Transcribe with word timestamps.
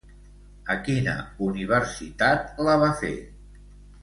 A 0.75 0.77
quina 0.87 1.13
universitat 1.49 2.51
la 2.69 2.79
va 2.85 2.91
fer? 3.05 3.13